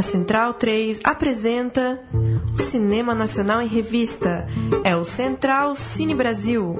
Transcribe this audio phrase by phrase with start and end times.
[0.00, 2.00] A Central 3 apresenta
[2.54, 4.48] o Cinema Nacional em Revista.
[4.82, 6.74] É o Central Cine Brasil.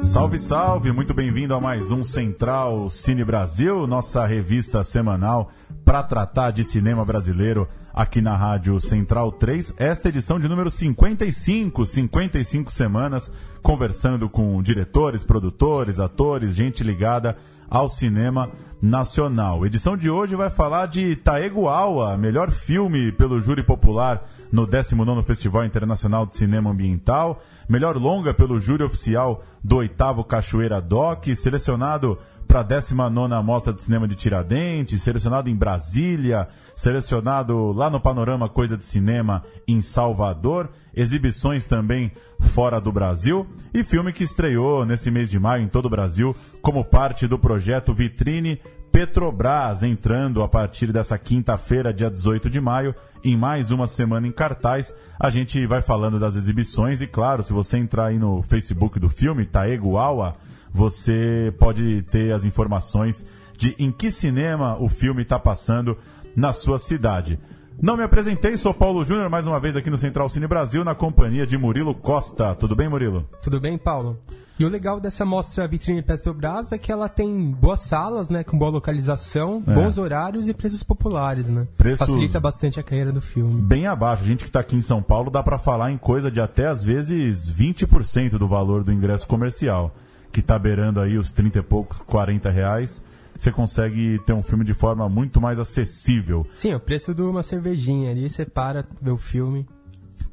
[0.00, 0.92] Salve, salve!
[0.92, 5.50] Muito bem-vindo a mais um Central Cine Brasil, nossa revista semanal
[5.84, 9.74] para tratar de cinema brasileiro aqui na Rádio Central 3.
[9.76, 13.30] Esta edição de número 55, 55 semanas,
[13.62, 17.36] conversando com diretores, produtores, atores, gente ligada
[17.68, 18.50] ao cinema
[18.82, 19.64] nacional.
[19.64, 25.64] Edição de hoje vai falar de Taeguawa, melhor filme pelo júri popular no 19º Festival
[25.64, 32.60] Internacional de Cinema Ambiental, melhor longa pelo júri oficial do 8 Cachoeira Doc, selecionado para
[32.60, 38.76] a 19 Mostra de Cinema de Tiradentes, selecionado em Brasília, selecionado lá no Panorama Coisa
[38.76, 45.30] de Cinema em Salvador, exibições também fora do Brasil e filme que estreou nesse mês
[45.30, 48.60] de maio em todo o Brasil como parte do projeto Vitrine
[48.92, 54.32] Petrobras, entrando a partir dessa quinta-feira, dia 18 de maio, em mais uma semana em
[54.32, 54.94] cartaz.
[55.18, 59.08] A gente vai falando das exibições e, claro, se você entrar aí no Facebook do
[59.08, 60.36] filme, Taego Awa,
[60.72, 65.96] você pode ter as informações de em que cinema o filme está passando
[66.36, 67.38] na sua cidade.
[67.80, 70.94] Não me apresentei, sou Paulo Júnior, mais uma vez aqui no Central Cine Brasil, na
[70.94, 72.54] companhia de Murilo Costa.
[72.54, 73.28] Tudo bem, Murilo?
[73.42, 74.18] Tudo bem, Paulo.
[74.58, 78.56] E o legal dessa mostra Vitrine Petrobras é que ela tem boas salas, né, com
[78.56, 79.74] boa localização, é.
[79.74, 81.66] bons horários e preços populares, né?
[81.76, 83.60] Preços Facilita bastante a carreira do filme.
[83.62, 84.22] Bem abaixo.
[84.22, 86.68] A gente que está aqui em São Paulo dá para falar em coisa de até
[86.68, 89.94] às vezes 20% do valor do ingresso comercial,
[90.32, 93.02] que está beirando aí os 30 e poucos, 40 reais
[93.36, 96.46] você consegue ter um filme de forma muito mais acessível.
[96.52, 99.66] Sim, o preço de uma cervejinha ali, você para, vê o filme.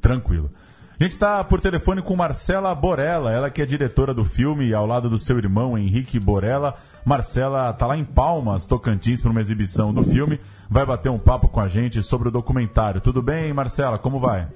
[0.00, 0.50] Tranquilo.
[0.98, 4.86] A gente está por telefone com Marcela Borella, ela que é diretora do filme, ao
[4.86, 6.74] lado do seu irmão Henrique Borella.
[7.06, 10.38] Marcela está lá em Palmas, Tocantins, para uma exibição do filme.
[10.68, 13.00] Vai bater um papo com a gente sobre o documentário.
[13.00, 13.98] Tudo bem, Marcela?
[13.98, 14.46] Como vai?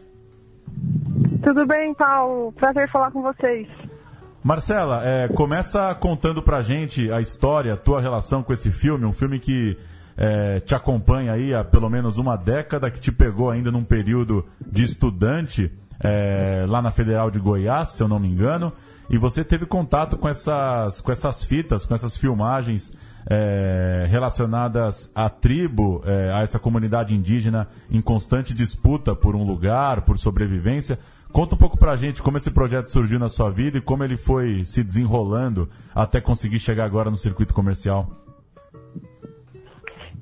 [1.43, 2.53] Tudo bem, Paulo.
[2.53, 3.67] Prazer falar com vocês.
[4.45, 9.13] Marcela, é, começa contando pra gente a história, a tua relação com esse filme, um
[9.13, 9.75] filme que
[10.19, 14.45] é, te acompanha aí há pelo menos uma década, que te pegou ainda num período
[14.71, 18.71] de estudante é, lá na Federal de Goiás, se eu não me engano,
[19.09, 22.93] e você teve contato com essas, com essas fitas, com essas filmagens
[23.27, 30.03] é, relacionadas à tribo, é, a essa comunidade indígena em constante disputa por um lugar,
[30.03, 30.99] por sobrevivência.
[31.35, 34.17] Conta um pouco pra gente como esse projeto surgiu na sua vida e como ele
[34.17, 38.07] foi se desenrolando até conseguir chegar agora no circuito comercial.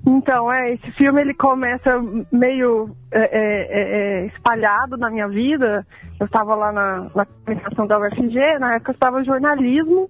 [0.06, 2.02] Então, é, esse filme ele começa
[2.32, 5.86] meio é, é, é, é espalhado na minha vida.
[6.18, 10.08] Eu estava lá na, na comunicação da UFG, na época eu estava jornalismo,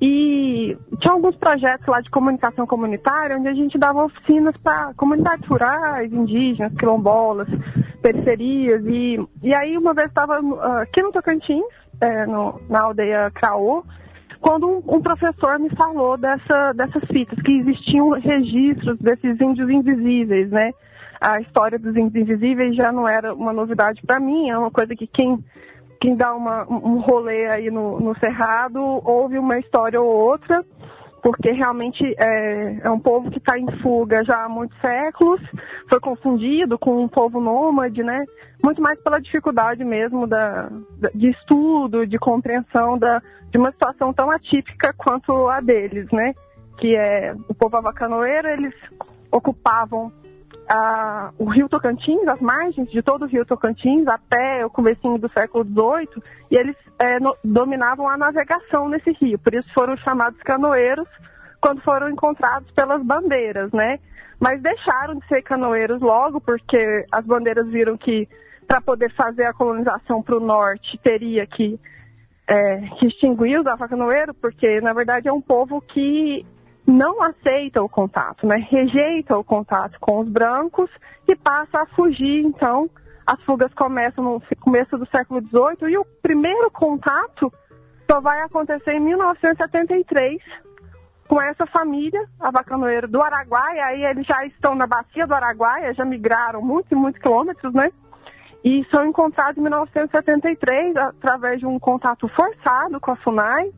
[0.00, 5.46] e tinha alguns projetos lá de comunicação comunitária, onde a gente dava oficinas para comunidades
[5.46, 7.48] rurais, indígenas, quilombolas,
[8.02, 8.84] periferias.
[8.86, 11.64] E, e aí, uma vez estava uh, aqui no Tocantins,
[12.00, 13.84] é, no, na aldeia Craô,
[14.40, 20.50] quando um, um, professor me falou dessa, dessas fitas, que existiam registros desses índios invisíveis,
[20.50, 20.72] né?
[21.20, 24.94] A história dos índios invisíveis já não era uma novidade para mim, é uma coisa
[24.94, 25.42] que quem
[26.00, 30.64] quem dá uma, um rolê aí no, no Cerrado ouve uma história ou outra,
[31.22, 35.40] porque realmente é, é um povo que está em fuga já há muitos séculos,
[35.88, 38.24] foi confundido com um povo nômade, né?
[38.62, 40.70] Muito mais pela dificuldade mesmo da,
[41.14, 46.34] de estudo, de compreensão da, de uma situação tão atípica quanto a deles, né?
[46.78, 48.74] Que é o povo avacanoeiro, eles
[49.30, 50.12] ocupavam
[50.68, 55.30] a, o rio Tocantins, as margens de todo o rio Tocantins, até o comecinho do
[55.30, 59.38] século XVIII, e eles é, no, dominavam a navegação nesse rio.
[59.38, 61.08] Por isso foram chamados canoeiros
[61.60, 63.98] quando foram encontrados pelas bandeiras, né?
[64.38, 68.28] Mas deixaram de ser canoeiros logo, porque as bandeiras viram que
[68.66, 71.80] para poder fazer a colonização para o norte teria que,
[72.46, 76.44] é, que extinguir os avacanoeiros, porque na verdade é um povo que
[76.88, 78.56] não aceita o contato, né?
[78.70, 80.90] rejeita o contato com os brancos
[81.28, 82.46] e passa a fugir.
[82.46, 82.88] Então,
[83.26, 87.52] as fugas começam no começo do século XVIII e o primeiro contato
[88.10, 90.40] só vai acontecer em 1973
[91.28, 93.84] com essa família, a Bacanoeiro do Araguaia.
[93.84, 97.90] Aí eles já estão na bacia do Araguaia, já migraram muitos e muitos quilômetros, né?
[98.64, 103.70] E são encontrados em 1973 através de um contato forçado com a FUNAI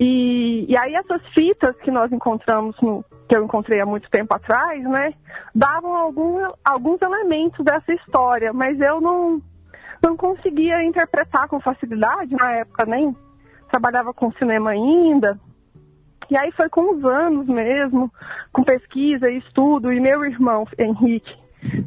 [0.00, 4.34] e, e aí essas fitas que nós encontramos, no, que eu encontrei há muito tempo
[4.34, 5.12] atrás, né,
[5.54, 9.42] davam algum, alguns elementos dessa história, mas eu não,
[10.02, 13.14] não conseguia interpretar com facilidade na época, nem
[13.70, 15.38] trabalhava com cinema ainda.
[16.30, 18.12] E aí foi com os anos mesmo,
[18.52, 21.34] com pesquisa e estudo, e meu irmão, Henrique,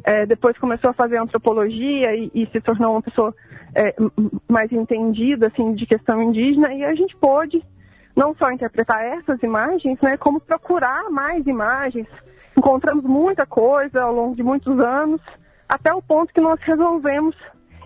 [0.04, 3.34] é, depois começou a fazer antropologia e, e se tornou uma pessoa
[3.74, 3.94] é,
[4.48, 7.62] mais entendida assim, de questão indígena, e a gente pôde
[8.16, 12.06] não só interpretar essas imagens, né, como procurar mais imagens.
[12.56, 15.20] Encontramos muita coisa ao longo de muitos anos,
[15.68, 17.34] até o ponto que nós resolvemos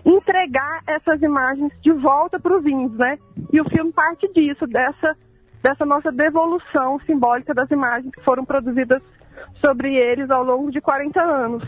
[0.05, 3.17] entregar essas imagens de volta para os índios, né?
[3.51, 5.15] E o filme parte disso, dessa,
[5.61, 9.01] dessa nossa devolução simbólica das imagens que foram produzidas
[9.63, 11.63] sobre eles ao longo de 40 anos.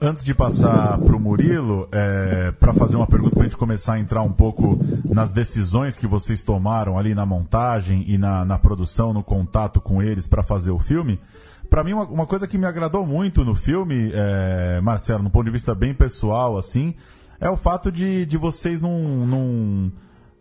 [0.00, 3.94] Antes de passar para o Murilo, é, para fazer uma pergunta para a gente começar
[3.94, 8.56] a entrar um pouco nas decisões que vocês tomaram ali na montagem e na, na
[8.60, 11.18] produção, no contato com eles para fazer o filme,
[11.68, 15.46] para mim uma, uma, coisa que me agradou muito no filme, é, Marcelo, no ponto
[15.46, 16.94] de vista bem pessoal, assim,
[17.40, 19.92] é o fato de, de vocês não, não,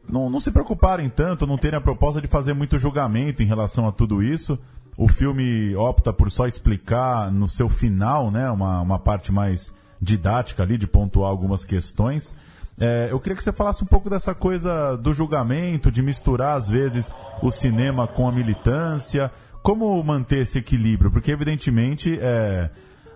[0.08, 3.88] não, não se preocuparem tanto, não terem a proposta de fazer muito julgamento em relação
[3.88, 4.60] a tudo isso
[4.98, 9.72] o filme opta por só explicar no seu final, né, uma, uma parte mais
[10.02, 12.36] didática ali, de pontuar algumas questões.
[12.80, 16.68] É, eu queria que você falasse um pouco dessa coisa do julgamento, de misturar às
[16.68, 19.32] vezes o cinema com a militância.
[19.62, 21.12] Como manter esse equilíbrio?
[21.12, 22.70] Porque, evidentemente, é,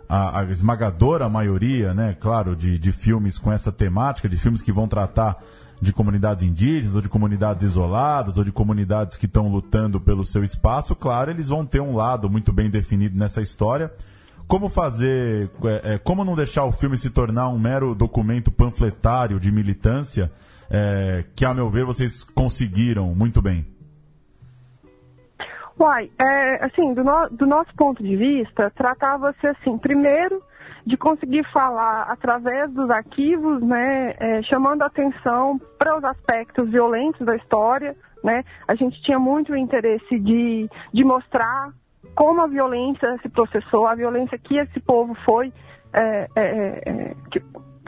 [0.10, 4.72] a, a, esmagadora maioria, né, claro, de, de filmes com essa temática, de filmes que
[4.72, 5.42] vão tratar
[5.82, 10.44] de comunidades indígenas, ou de comunidades isoladas, ou de comunidades que estão lutando pelo seu
[10.44, 13.92] espaço, claro, eles vão ter um lado muito bem definido nessa história.
[14.48, 19.40] Como fazer, é, é, como não deixar o filme se tornar um mero documento panfletário
[19.40, 20.32] de militância,
[20.70, 23.66] é, que, a meu ver, vocês conseguiram muito bem?
[25.80, 30.44] Uai, é, assim, do, no, do nosso ponto de vista, tratava-se assim, primeiro
[30.86, 37.36] de conseguir falar através dos arquivos, né, é, chamando atenção para os aspectos violentos da
[37.36, 38.44] história, né?
[38.68, 41.72] A gente tinha muito interesse de, de mostrar
[42.16, 45.52] como a violência se processou, a violência que esse povo foi
[45.94, 47.42] é, é, é que,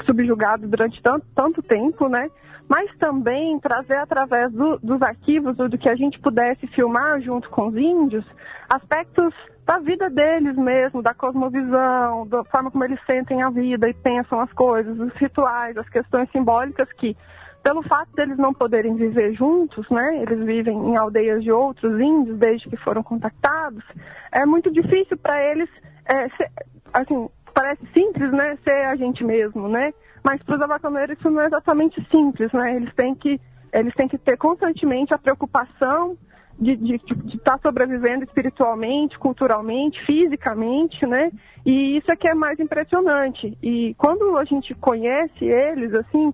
[0.05, 2.29] subjugado durante tanto, tanto tempo, né?
[2.67, 7.67] Mas também trazer através do, dos arquivos, do que a gente pudesse filmar junto com
[7.67, 8.25] os índios,
[8.69, 9.33] aspectos
[9.65, 14.39] da vida deles mesmo, da cosmovisão, da forma como eles sentem a vida e pensam
[14.39, 17.15] as coisas, os rituais, as questões simbólicas que,
[17.63, 22.37] pelo fato deles não poderem viver juntos, né, eles vivem em aldeias de outros índios
[22.37, 23.83] desde que foram contactados,
[24.31, 25.69] é muito difícil para eles,
[26.05, 26.51] é, ser,
[26.93, 29.93] assim, parece simples, né, ser a gente mesmo, né,
[30.23, 33.39] mas para os abacaneiros isso não é exatamente simples, né, eles têm que,
[33.71, 36.17] eles têm que ter constantemente a preocupação
[36.59, 41.31] de, de, de estar tá sobrevivendo espiritualmente, culturalmente, fisicamente, né?
[41.65, 43.57] E isso é que é mais impressionante.
[43.61, 46.33] E quando a gente conhece eles, assim,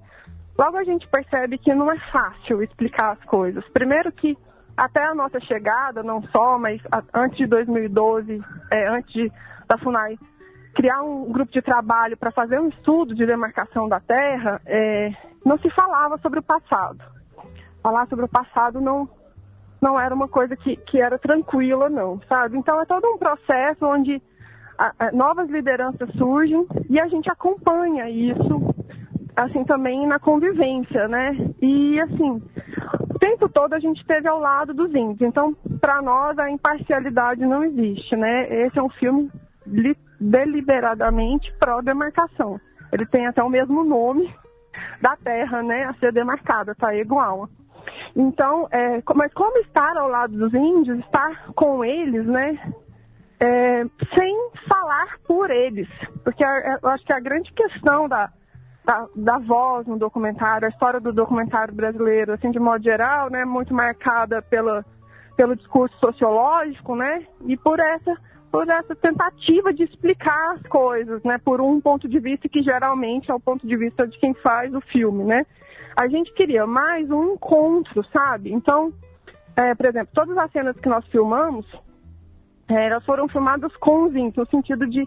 [0.57, 3.63] logo a gente percebe que não é fácil explicar as coisas.
[3.69, 4.37] Primeiro que
[4.75, 6.81] até a nossa chegada, não só, mas
[7.13, 8.41] antes de 2012,
[8.71, 9.31] é, antes de,
[9.67, 10.17] da FUNAI
[10.75, 15.11] criar um grupo de trabalho para fazer um estudo de demarcação da terra, é,
[15.45, 16.99] não se falava sobre o passado.
[17.81, 19.09] Falar sobre o passado não,
[19.81, 22.57] não era uma coisa que, que era tranquila, não, sabe?
[22.57, 24.21] Então é todo um processo onde
[24.77, 28.73] a, a, novas lideranças surgem e a gente acompanha isso,
[29.35, 31.35] assim, também na convivência, né?
[31.61, 32.41] E, assim,
[33.09, 35.21] o tempo todo a gente esteve ao lado dos índios.
[35.21, 38.65] Então, para nós, a imparcialidade não existe, né?
[38.65, 39.29] Esse é um filme
[40.19, 42.59] deliberadamente pró-demarcação.
[42.91, 44.33] Ele tem até o mesmo nome
[45.01, 47.47] da terra, né, a ser demarcada, tá igual.
[48.15, 52.59] Então, é, mas como estar ao lado dos índios, estar com eles, né?
[53.39, 53.85] É,
[54.17, 55.87] sem falar por eles.
[56.23, 58.29] Porque eu acho que a grande questão da,
[58.83, 63.45] da, da, voz no documentário, a história do documentário brasileiro, assim, de modo geral, né,
[63.45, 64.83] muito marcada pela,
[65.37, 68.17] pelo discurso sociológico, né, e por essa,
[68.51, 73.29] por essa tentativa de explicar as coisas, né, por um ponto de vista que geralmente
[73.29, 75.45] é o ponto de vista de quem faz o filme, né
[75.99, 78.53] a gente queria mais um encontro, sabe?
[78.53, 78.93] Então,
[79.53, 81.65] é, por exemplo, todas as cenas que nós filmamos,
[82.69, 85.05] é, elas foram filmadas com os índios, no sentido de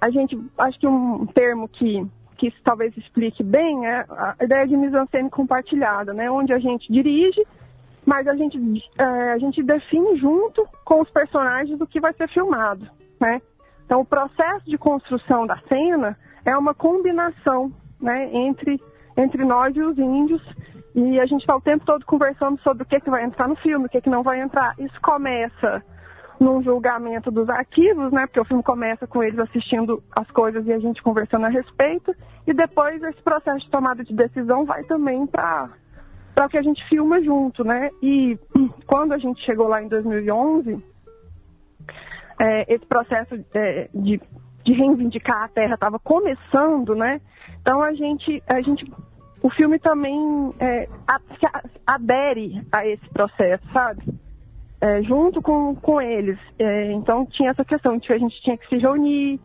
[0.00, 2.04] a gente, acho que um termo que,
[2.36, 6.28] que talvez explique bem é a ideia de mise-en-scène compartilhada, né?
[6.28, 7.46] Onde a gente dirige,
[8.06, 8.58] mas a gente,
[8.96, 12.88] é, a gente define junto com os personagens o que vai ser filmado,
[13.20, 13.42] né?
[13.84, 17.70] Então, o processo de construção da cena é uma combinação,
[18.00, 18.80] né, entre
[19.16, 20.42] entre nós e os índios.
[20.94, 23.56] E a gente está o tempo todo conversando sobre o que, que vai entrar no
[23.56, 24.72] filme, o que, que não vai entrar.
[24.78, 25.82] Isso começa
[26.38, 28.26] num julgamento dos arquivos, né?
[28.26, 32.14] Porque o filme começa com eles assistindo as coisas e a gente conversando a respeito.
[32.46, 35.70] E depois esse processo de tomada de decisão vai também para
[36.44, 37.90] o que a gente filma junto, né?
[38.02, 38.38] E
[38.86, 40.84] quando a gente chegou lá em 2011,
[42.38, 44.20] é, esse processo é, de,
[44.64, 47.20] de reivindicar a terra estava começando, né?
[47.60, 48.84] Então a gente, a gente
[49.42, 50.88] o filme também é,
[51.86, 54.02] adere a esse processo, sabe?
[54.80, 56.38] É, junto com, com eles.
[56.58, 59.40] É, então tinha essa questão de que a gente tinha que se reunir,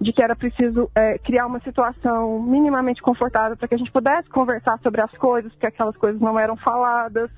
[0.00, 4.28] de que era preciso é, criar uma situação minimamente confortável para que a gente pudesse
[4.28, 7.30] conversar sobre as coisas, porque aquelas coisas não eram faladas,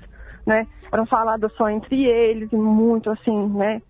[0.46, 0.66] né?
[0.92, 3.80] Eram faladas só entre eles, e muito assim, né?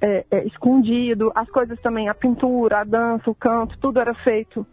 [0.00, 1.32] É, é, escondido.
[1.34, 4.66] As coisas também, a pintura, a dança, o canto, tudo era feito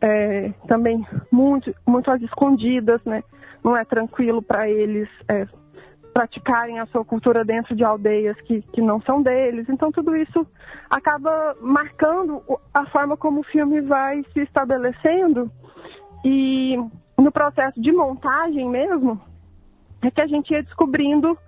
[0.00, 3.22] é, também muito, muito às escondidas, né?
[3.62, 5.46] Não é tranquilo para eles é,
[6.18, 9.68] praticarem a sua cultura dentro de aldeias que, que não são deles.
[9.68, 10.44] Então, tudo isso
[10.90, 12.42] acaba marcando
[12.74, 15.48] a forma como o filme vai se estabelecendo.
[16.24, 16.76] E
[17.16, 19.20] no processo de montagem mesmo,
[20.02, 21.38] é que a gente ia descobrindo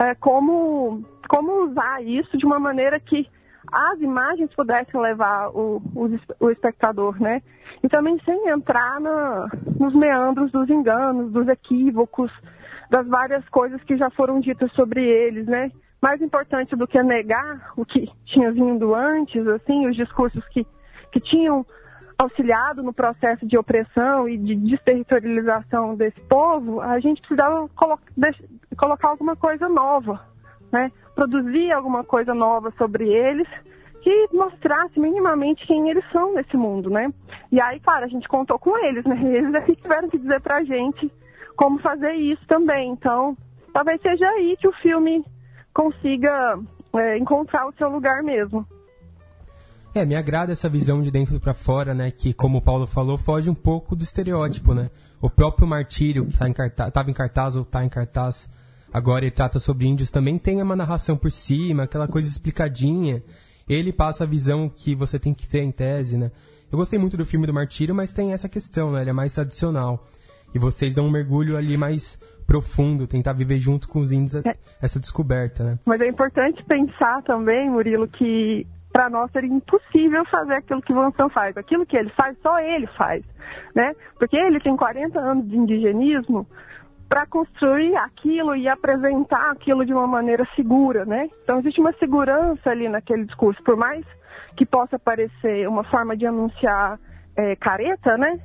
[0.00, 3.24] é, como, como usar isso de uma maneira que
[3.72, 6.08] as imagens pudessem levar o, o,
[6.40, 7.42] o espectador, né?
[7.82, 9.48] E também sem entrar na,
[9.78, 12.30] nos meandros dos enganos, dos equívocos,
[12.90, 15.70] das várias coisas que já foram ditas sobre eles, né?
[16.00, 20.66] Mais importante do que negar o que tinha vindo antes, assim, os discursos que,
[21.12, 21.66] que tinham
[22.18, 27.98] auxiliado no processo de opressão e de desterritorialização desse povo, a gente precisava colo
[28.76, 30.20] colocar alguma coisa nova,
[30.72, 30.90] né?
[31.18, 33.48] Produzir alguma coisa nova sobre eles
[34.02, 37.12] que mostrasse minimamente quem eles são nesse mundo, né?
[37.50, 39.20] E aí, claro, a gente contou com eles, né?
[39.26, 41.10] Eles que tiveram que dizer pra gente
[41.56, 42.92] como fazer isso também.
[42.92, 43.36] Então,
[43.72, 45.24] talvez seja aí que o filme
[45.74, 46.56] consiga
[46.94, 48.64] é, encontrar o seu lugar mesmo.
[49.92, 52.12] É, me agrada essa visão de dentro para fora, né?
[52.12, 54.88] Que, como o Paulo falou, foge um pouco do estereótipo, né?
[55.20, 58.48] O próprio Martírio, que tá em cartaz, estava em cartaz ou está em cartaz
[58.92, 63.22] agora e trata sobre índios, também tem uma narração por cima, aquela coisa explicadinha.
[63.68, 66.30] Ele passa a visão que você tem que ter em tese, né?
[66.70, 69.02] Eu gostei muito do filme do Martírio, mas tem essa questão, né?
[69.02, 70.06] Ele é mais tradicional.
[70.54, 74.54] E vocês dão um mergulho ali mais profundo, tentar viver junto com os índios é.
[74.80, 75.78] essa descoberta, né?
[75.86, 80.96] Mas é importante pensar também, Murilo, que para nós seria impossível fazer aquilo que o
[80.96, 81.56] Vansan faz.
[81.58, 83.22] Aquilo que ele faz, só ele faz,
[83.74, 83.94] né?
[84.18, 86.46] Porque ele tem 40 anos de indigenismo
[87.08, 91.28] para construir aquilo e apresentar aquilo de uma maneira segura, né?
[91.42, 94.04] Então existe uma segurança ali naquele discurso, por mais
[94.56, 96.98] que possa parecer uma forma de anunciar
[97.36, 98.38] é, careta, né?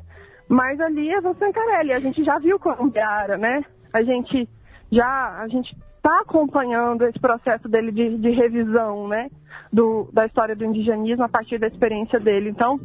[0.47, 3.63] Mas ali é você Carelli, a gente já viu Colombiara, né?
[3.91, 4.47] A gente
[4.91, 9.29] já a gente está acompanhando esse processo dele de, de revisão, né?
[9.71, 12.49] Do, da história do indigenismo a partir da experiência dele.
[12.49, 12.79] Então,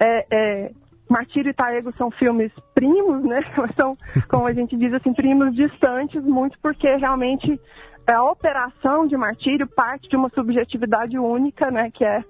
[0.00, 0.70] é, é,
[1.08, 3.40] Martírio e Taego são filmes primos, né?
[3.78, 3.96] São,
[4.28, 7.58] como a gente diz assim, primos distantes, muito porque realmente
[8.06, 11.90] a operação de Martírio parte de uma subjetividade única, né?
[11.92, 12.22] Que é,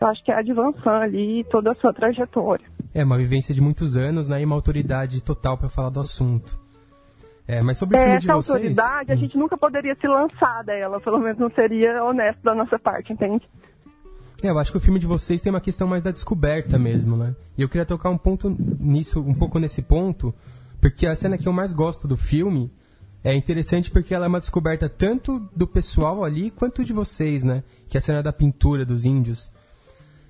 [0.00, 2.66] eu acho que é a de Van San ali, toda a sua trajetória.
[2.94, 4.40] É, uma vivência de muitos anos, né?
[4.40, 6.58] E uma autoridade total para falar do assunto.
[7.48, 8.50] É, mas sobre o filme Essa de vocês...
[8.50, 9.14] autoridade, hum.
[9.14, 13.12] a gente nunca poderia se lançar dela, pelo menos não seria honesto da nossa parte,
[13.12, 13.48] entende?
[14.42, 17.16] É, eu acho que o filme de vocês tem uma questão mais da descoberta mesmo,
[17.16, 17.34] né?
[17.56, 20.34] E eu queria tocar um ponto nisso, um pouco nesse ponto,
[20.80, 22.70] porque a cena que eu mais gosto do filme
[23.24, 27.62] é interessante porque ela é uma descoberta tanto do pessoal ali quanto de vocês, né?
[27.88, 29.50] Que é a cena da pintura dos índios.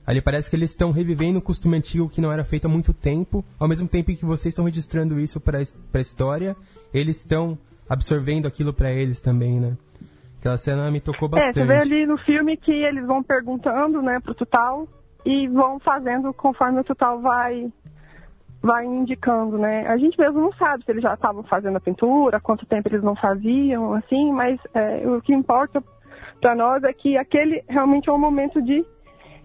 [0.06, 2.94] Ali parece que eles estão revivendo um costume antigo que não era feito há muito
[2.94, 6.56] tempo, ao mesmo tempo que vocês estão registrando isso para a história,
[6.94, 7.58] eles estão
[7.88, 9.76] absorvendo aquilo para eles também, né?
[10.38, 11.58] Aquela cena me tocou bastante.
[11.58, 14.86] É, você vê ali no filme que eles vão perguntando, né, pro Tutal
[15.24, 17.70] e vão fazendo conforme o Tutal vai
[18.62, 19.86] vai indicando, né?
[19.86, 23.02] A gente mesmo não sabe se eles já estavam fazendo a pintura, quanto tempo eles
[23.02, 25.82] não faziam, assim, mas é, o que importa
[26.40, 28.84] para nós é que aquele realmente é um momento de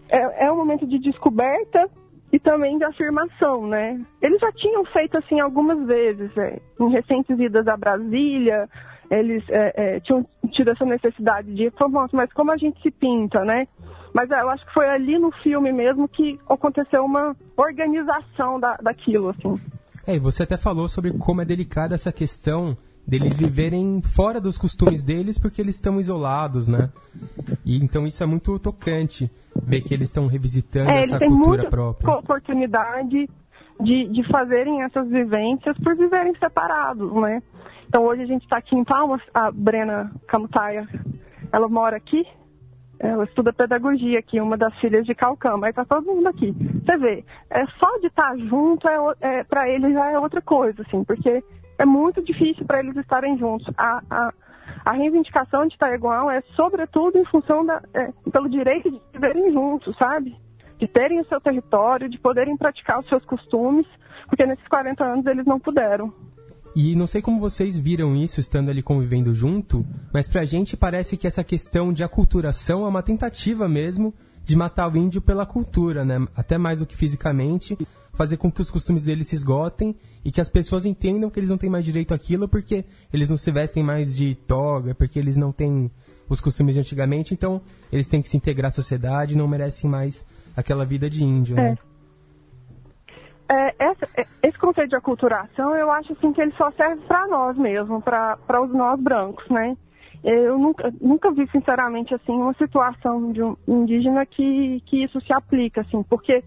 [0.09, 1.87] é, é um momento de descoberta
[2.31, 3.99] e também de afirmação, né?
[4.21, 8.69] Eles já tinham feito assim algumas vezes, é, em recentes idas a Brasília,
[9.11, 11.71] eles é, é, tinham tido essa necessidade de,
[12.13, 13.67] mas como a gente se pinta, né?
[14.13, 18.77] Mas é, eu acho que foi ali no filme mesmo que aconteceu uma organização da,
[18.77, 19.59] daquilo, assim.
[20.07, 22.75] É, e você até falou sobre como é delicada essa questão
[23.05, 26.89] deles viverem fora dos costumes deles porque eles estão isolados, né?
[27.65, 32.15] E então isso é muito tocante ver que eles estão revisitando é, essa cultura própria.
[32.15, 33.29] oportunidade
[33.81, 37.41] de, de fazerem essas vivências por viverem separados, né?
[37.91, 40.87] Então hoje a gente está aqui em Palmas, a Brena Camutaia,
[41.51, 42.25] ela mora aqui,
[42.97, 46.53] ela estuda pedagogia aqui, uma das filhas de Calcã, mas tá todo mundo aqui.
[46.53, 50.83] Você vê, é só de estar junto é, é para eles já é outra coisa,
[50.83, 51.43] assim, porque
[51.77, 53.69] é muito difícil para eles estarem juntos.
[53.77, 54.33] A, a,
[54.85, 59.51] a, reivindicação de estar igual é sobretudo em função da, é, pelo direito de viverem
[59.51, 60.33] juntos, sabe?
[60.77, 63.85] De terem o seu território, de poderem praticar os seus costumes,
[64.27, 66.13] porque nesses 40 anos eles não puderam.
[66.75, 71.17] E não sei como vocês viram isso estando ali convivendo junto, mas pra gente parece
[71.17, 74.13] que essa questão de aculturação é uma tentativa mesmo
[74.43, 76.25] de matar o índio pela cultura, né?
[76.35, 77.77] Até mais do que fisicamente,
[78.13, 81.49] fazer com que os costumes deles se esgotem e que as pessoas entendam que eles
[81.49, 85.35] não têm mais direito àquilo porque eles não se vestem mais de toga, porque eles
[85.35, 85.91] não têm
[86.29, 87.61] os costumes de antigamente, então
[87.91, 90.25] eles têm que se integrar à sociedade não merecem mais
[90.55, 91.77] aquela vida de índio, né?
[91.77, 91.90] É.
[93.51, 97.27] É, essa, é, esse conceito de aculturação, eu acho assim que ele só serve para
[97.27, 99.75] nós mesmo, para os nós brancos, né?
[100.23, 105.33] Eu nunca, nunca vi, sinceramente, assim, uma situação de um indígena que, que isso se
[105.33, 106.43] aplica, assim, porque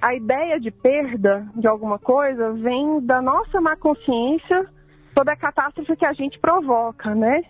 [0.00, 4.66] a ideia de perda de alguma coisa vem da nossa má consciência
[5.14, 7.42] sobre a catástrofe que a gente provoca, né?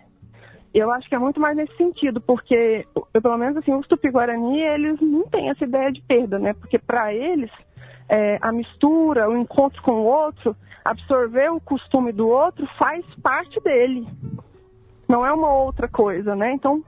[0.73, 4.61] Eu acho que é muito mais nesse sentido, porque, eu, pelo menos assim, os tupi-guarani,
[4.61, 6.53] eles não têm essa ideia de perda, né?
[6.53, 7.51] Porque para eles
[8.11, 10.53] é, a mistura, o encontro com o outro,
[10.83, 14.05] absorver o costume do outro faz parte dele.
[15.07, 16.51] Não é uma outra coisa, né?
[16.53, 16.83] Então,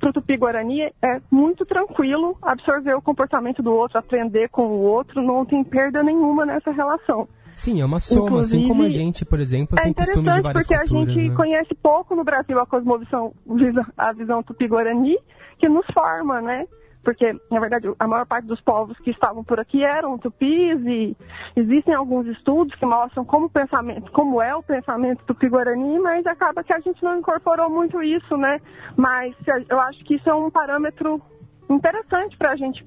[0.00, 5.22] para o Tupi-Guarani é muito tranquilo absorver o comportamento do outro, aprender com o outro,
[5.22, 7.28] não tem perda nenhuma nessa relação.
[7.54, 10.66] Sim, é uma soma, Inclusive, assim como a gente, por exemplo, tem costumes de várias
[10.66, 11.08] porque culturas.
[11.08, 11.36] a gente né?
[11.36, 13.34] conhece pouco no Brasil a cosmovisão,
[13.96, 15.18] a visão tupi-guarani,
[15.58, 16.66] que nos forma, né?
[17.02, 21.16] Porque, na verdade, a maior parte dos povos que estavam por aqui eram tupis e
[21.56, 26.72] existem alguns estudos que mostram como, pensamento, como é o pensamento tupi-guarani, mas acaba que
[26.72, 28.60] a gente não incorporou muito isso, né?
[28.96, 29.34] Mas
[29.68, 31.20] eu acho que isso é um parâmetro
[31.68, 32.86] interessante para a gente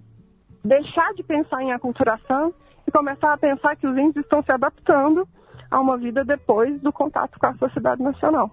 [0.63, 2.53] deixar de pensar em aculturação
[2.87, 5.27] e começar a pensar que os índios estão se adaptando
[5.69, 8.49] a uma vida depois do contato com a sociedade nacional.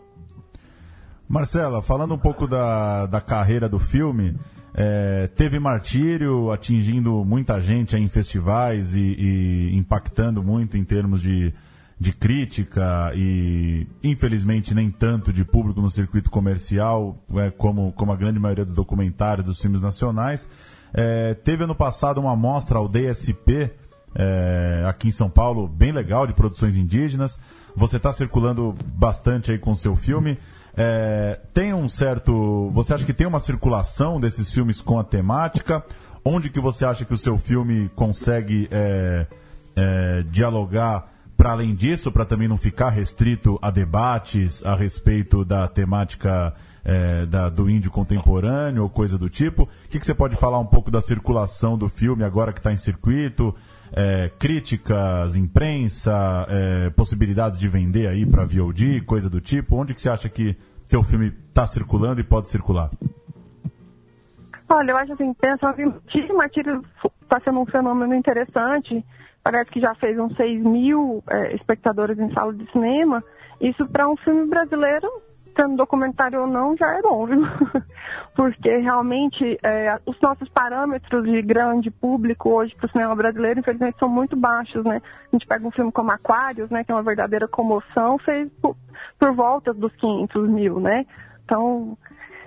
[1.28, 4.36] Marcela, falando um pouco da, da carreira do filme,
[4.74, 11.52] é, teve martírio atingindo muita gente em festivais e, e, impactando muito em termos de,
[12.00, 18.16] de crítica e, infelizmente, nem tanto de público no circuito comercial, é, como, como a
[18.16, 20.48] grande maioria dos documentários dos filmes nacionais.
[20.94, 23.70] É, teve ano passado uma mostra ao DSP,
[24.14, 27.38] é, aqui em São Paulo, bem legal, de produções indígenas.
[27.76, 30.38] Você está circulando bastante aí com o seu filme.
[30.76, 32.70] É, tem um certo.
[32.70, 35.84] Você acha que tem uma circulação desses filmes com a temática?
[36.24, 39.26] Onde que você acha que o seu filme consegue é,
[39.76, 45.66] é, dialogar para além disso, para também não ficar restrito a debates a respeito da
[45.66, 46.54] temática
[46.84, 49.64] é, da, do índio contemporâneo ou coisa do tipo?
[49.64, 52.72] O que, que você pode falar um pouco da circulação do filme agora que está
[52.72, 53.54] em circuito?
[53.94, 59.76] É, críticas, imprensa, é, possibilidades de vender aí para VOD, coisa do tipo?
[59.76, 60.56] Onde que você acha que
[60.88, 62.90] teu filme está circulando e pode circular?
[64.68, 66.82] Olha, eu acho assim, pensando em Martírio,
[67.22, 69.04] está sendo um fenômeno interessante.
[69.44, 73.22] Parece que já fez uns 6 mil é, espectadores em sala de cinema.
[73.60, 75.08] Isso para um filme brasileiro
[75.56, 77.42] sendo documentário ou não, já é bom, viu?
[78.34, 83.98] Porque realmente é, os nossos parâmetros de grande público hoje para o cinema brasileiro, infelizmente,
[83.98, 85.00] são muito baixos, né?
[85.32, 88.76] A gente pega um filme como Aquários, né, que é uma verdadeira comoção, fez por,
[89.18, 91.04] por volta dos 500 mil, né?
[91.44, 91.96] Então,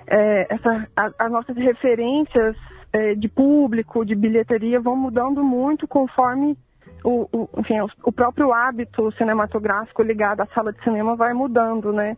[0.08, 2.56] é, essa, a, as nossas referências
[2.92, 6.58] é, de público, de bilheteria, vão mudando muito conforme
[7.04, 11.94] o, o, enfim, o, o próprio hábito cinematográfico ligado à sala de cinema vai mudando,
[11.94, 12.18] né?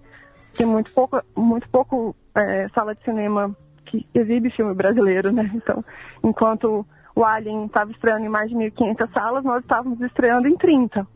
[0.58, 5.50] Tem muito pouco, muito pouco é, sala de cinema que exibe filme brasileiro, né?
[5.56, 5.84] Então,
[6.24, 11.08] enquanto o Alien estava estreando em mais de 1.500 salas, nós estávamos estreando em 30.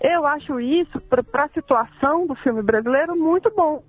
[0.00, 3.82] Eu acho isso, para a situação do filme brasileiro, muito bom.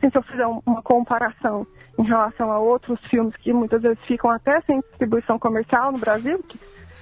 [0.00, 1.66] Se eu fizer uma comparação
[1.98, 6.42] em relação a outros filmes que muitas vezes ficam até sem distribuição comercial no Brasil,
[6.48, 6.58] que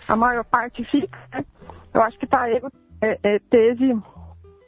[0.09, 1.45] a maior parte fica, né?
[1.95, 3.97] eu acho que Taego é, é, teve,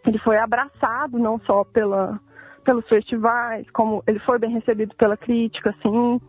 [0.06, 2.20] ele foi abraçado não só pela
[2.62, 6.20] pelos festivais, como ele foi bem recebido pela crítica, assim,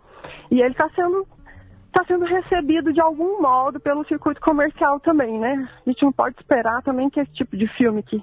[0.51, 1.27] e ele está sendo
[1.87, 5.69] está sendo recebido de algum modo pelo circuito comercial também, né?
[5.85, 8.21] A gente não pode esperar também que esse tipo de filme que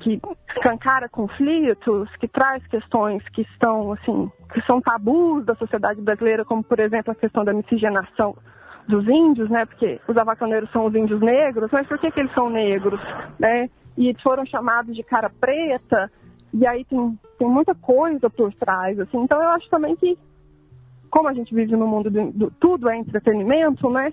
[0.00, 0.20] que
[0.54, 6.62] escancara conflitos, que traz questões que estão assim, que são tabus da sociedade brasileira, como
[6.62, 8.36] por exemplo a questão da miscigenação
[8.86, 9.64] dos índios, né?
[9.64, 13.00] Porque os avacaneiros são os índios negros, mas por que, que eles são negros,
[13.38, 13.70] né?
[13.96, 16.10] E foram chamados de cara preta,
[16.54, 19.18] e aí tem, tem muita coisa por trás, assim.
[19.18, 20.16] Então eu acho também que
[21.10, 24.12] como a gente vive no mundo do, do tudo é entretenimento, né?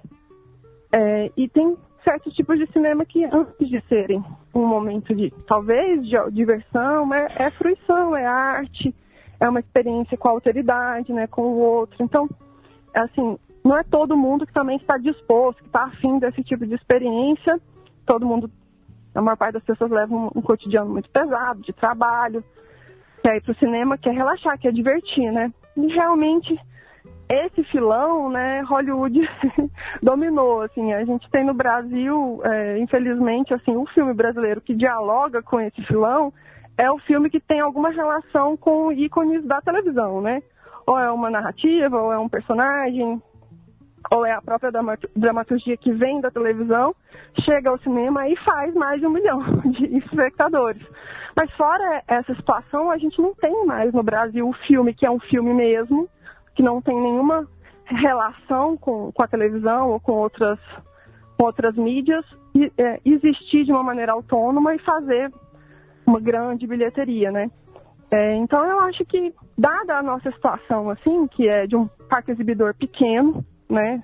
[0.92, 4.24] É, e tem certos tipos de cinema que antes de serem
[4.54, 8.94] um momento de talvez de diversão, é, é fruição, é arte,
[9.40, 12.04] é uma experiência com a autoridade, né, com o outro.
[12.04, 12.30] Então,
[12.94, 16.76] assim, não é todo mundo que também está disposto, que está afim desse tipo de
[16.76, 17.60] experiência.
[18.06, 18.50] Todo mundo,
[19.14, 22.44] a maior parte das pessoas leva um, um cotidiano muito pesado, de trabalho,
[23.22, 25.52] quer ir para o cinema, quer relaxar, quer divertir, né?
[25.78, 26.60] E realmente
[27.30, 29.22] esse filão, né, Hollywood
[30.04, 35.42] dominou, assim, a gente tem no Brasil, é, infelizmente, assim, o filme brasileiro que dialoga
[35.42, 36.34] com esse filão
[36.78, 40.42] é o filme que tem alguma relação com ícones da televisão, né?
[40.86, 43.22] Ou é uma narrativa, ou é um personagem,
[44.10, 44.72] ou é a própria
[45.16, 46.96] dramaturgia que vem da televisão,
[47.42, 50.82] chega ao cinema e faz mais de um milhão de espectadores.
[51.36, 55.12] Mas fora essa situação, a gente não tem mais no Brasil o filme que é
[55.12, 56.10] um filme mesmo,
[56.56, 57.48] que não tem nenhuma
[57.86, 60.60] relação com, com a televisão ou com outras,
[61.38, 65.32] com outras mídias, e, é, existir de uma maneira autônoma e fazer
[66.06, 67.50] uma grande bilheteria, né?
[68.12, 72.32] É, então eu acho que, dada a nossa situação, assim, que é de um parque
[72.32, 74.04] exibidor pequeno, né?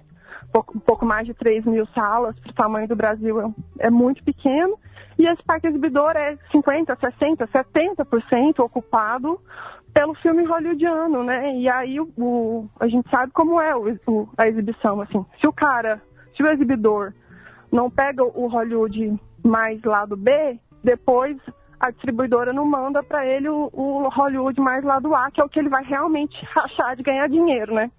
[0.51, 3.89] Pouco, um pouco mais de 3 mil salas, para o tamanho do Brasil é, é
[3.89, 4.77] muito pequeno,
[5.19, 9.39] e esse parque exibidor é 50%, 60%, 70% ocupado
[9.93, 11.55] pelo filme hollywoodiano, né?
[11.55, 15.25] E aí o, o a gente sabe como é o, o, a exibição, assim.
[15.41, 16.01] Se o cara,
[16.35, 17.13] se o exibidor
[17.71, 21.35] não pega o Hollywood mais lado B, depois
[21.79, 25.49] a distribuidora não manda para ele o, o, Hollywood mais lado A, que é o
[25.49, 27.91] que ele vai realmente achar de ganhar dinheiro, né?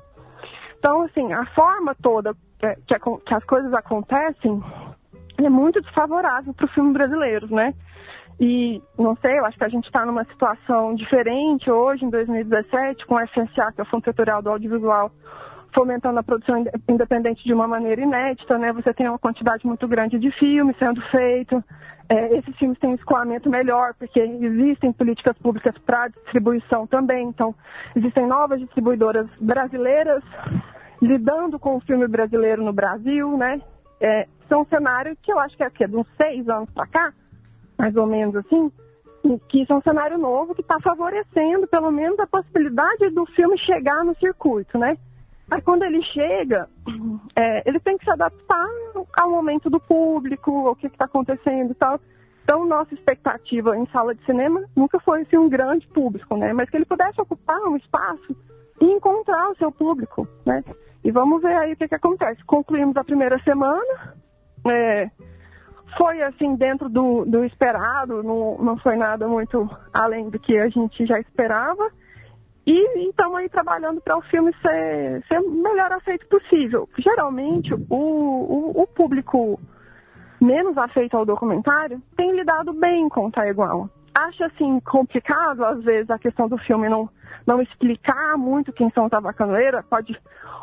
[0.78, 4.62] Então, assim, a forma toda que, que, as coisas acontecem
[5.38, 7.74] é muito desfavorável para o filme brasileiro, né?
[8.40, 13.04] E não sei, eu acho que a gente está numa situação diferente hoje, em 2017,
[13.06, 15.10] com o FSA, que é o Fundo Setorial do Audiovisual,
[15.74, 18.72] fomentando a produção independente de uma maneira inédita, né?
[18.72, 21.62] Você tem uma quantidade muito grande de filmes sendo feito.
[22.08, 27.28] É, esses filmes têm um escoamento melhor, porque existem políticas públicas para distribuição também.
[27.28, 27.54] Então,
[27.94, 30.22] existem novas distribuidoras brasileiras
[31.02, 33.60] lidando com o filme brasileiro no Brasil, né?
[34.00, 36.86] É, são um cenário que eu acho que é, que de uns seis anos para
[36.86, 37.12] cá,
[37.76, 38.72] mais ou menos assim,
[39.48, 43.58] que isso é um cenário novo que está favorecendo, pelo menos, a possibilidade do filme
[43.58, 44.96] chegar no circuito, né?
[45.50, 46.68] Aí quando ele chega,
[47.34, 48.68] é, ele tem que se adaptar
[49.18, 51.98] ao momento do público, ao que está acontecendo e tal.
[52.42, 56.52] Então, nossa expectativa em sala de cinema nunca foi assim, um grande público, né?
[56.52, 58.34] Mas que ele pudesse ocupar um espaço
[58.80, 60.64] e encontrar o seu público, né?
[61.04, 62.42] E vamos ver aí o que, que acontece.
[62.44, 64.14] Concluímos a primeira semana,
[64.66, 65.10] é,
[65.96, 70.68] foi assim dentro do, do esperado, não, não foi nada muito além do que a
[70.68, 71.90] gente já esperava.
[72.70, 76.86] E estamos aí trabalhando para o filme ser, ser o melhor aceito possível.
[76.98, 79.58] Geralmente, o, o, o, público
[80.38, 83.88] menos afeito ao documentário tem lidado bem com Taiguão.
[84.14, 87.08] Acha, assim, complicado, às vezes, a questão do filme não,
[87.46, 89.86] não explicar muito quem são os avacanoeiros.
[89.86, 90.14] Pode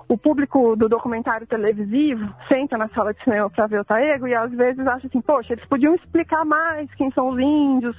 [0.08, 4.36] o público do documentário televisivo senta na sala de cinema para ver o Taego e
[4.36, 7.98] às vezes acha assim, poxa, eles podiam explicar mais quem são os índios,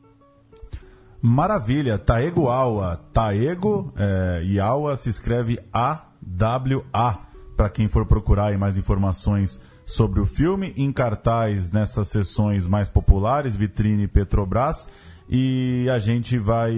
[1.20, 3.00] Maravilha, Taego Aua.
[3.12, 7.18] Taego é, e Aua se escreve A-W-A,
[7.56, 13.56] para quem for procurar mais informações sobre o filme, em cartaz nessas sessões mais populares,
[13.56, 14.88] Vitrine Petrobras.
[15.28, 16.72] E a gente vai,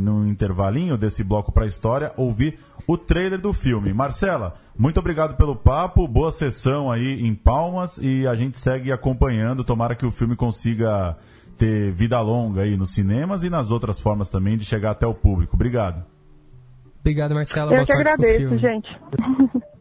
[0.00, 3.92] no intervalinho desse bloco para a história, ouvir o trailer do filme.
[3.92, 9.64] Marcela, muito obrigado pelo papo, boa sessão aí em Palmas e a gente segue acompanhando.
[9.64, 11.16] Tomara que o filme consiga
[11.56, 15.14] ter vida longa aí nos cinemas e nas outras formas também de chegar até o
[15.14, 15.54] público.
[15.54, 16.04] Obrigado.
[17.00, 17.70] Obrigado, Marcela.
[17.70, 18.88] Eu boa que agradeço, gente.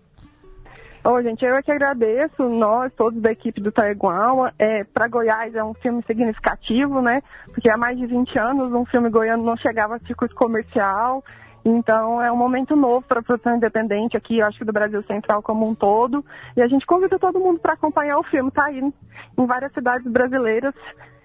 [1.06, 4.54] Ô, gente, eu é que agradeço, nós, todos da equipe do Taeguawa.
[4.58, 7.22] É, para Goiás é um filme significativo, né?
[7.48, 11.22] Porque há mais de 20 anos um filme goiano não chegava a circuito comercial.
[11.66, 15.04] Então é um momento novo para a produção independente aqui, eu acho que do Brasil
[15.04, 16.24] Central como um todo.
[16.56, 20.10] E a gente convida todo mundo para acompanhar o filme, tá aí em várias cidades
[20.10, 20.74] brasileiras.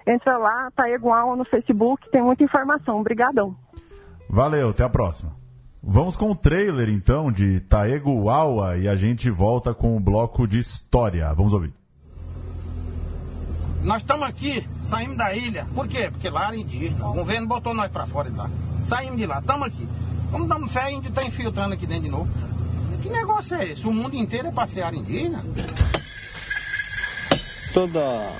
[0.04, 2.98] Entra lá, tá igual no Facebook, tem muita informação.
[2.98, 3.54] Obrigadão.
[4.28, 5.47] Valeu, até a próxima.
[5.90, 10.46] Vamos com o trailer então de Taego Wawa e a gente volta com o bloco
[10.46, 11.32] de história.
[11.32, 11.72] Vamos ouvir.
[13.84, 15.64] Nós estamos aqui, saímos da ilha.
[15.74, 16.10] Por quê?
[16.10, 17.06] Porque lá era indígena.
[17.06, 18.50] O governo botou nós para fora de lá.
[18.84, 19.88] Saímos de lá, estamos aqui.
[20.30, 22.30] Vamos dar fé, a gente está infiltrando aqui dentro de novo.
[23.02, 23.86] Que negócio é esse?
[23.86, 25.42] O mundo inteiro é passear indígena?
[27.72, 28.36] Toda,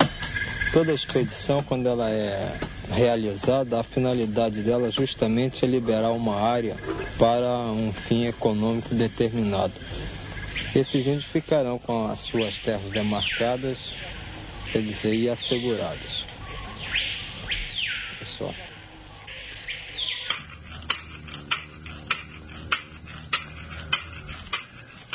[0.71, 2.59] toda expedição, quando ela é
[2.91, 6.77] realizada, a finalidade dela justamente é liberar uma área
[7.19, 9.73] para um fim econômico determinado.
[10.75, 13.79] Esses índios ficarão com as suas terras demarcadas,
[14.71, 16.25] quer dizer, e asseguradas.
[18.19, 18.55] Pessoal.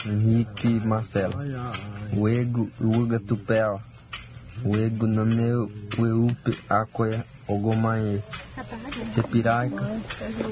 [0.06, 1.36] Henrique Marcelo.
[2.18, 3.80] Uego Uga Tupel.
[4.66, 8.22] Uego Naneu Ueupe Acoia Ogomae.
[9.16, 9.84] Tepiraca.